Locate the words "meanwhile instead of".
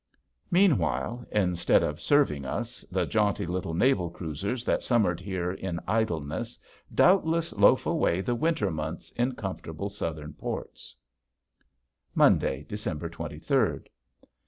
0.49-2.01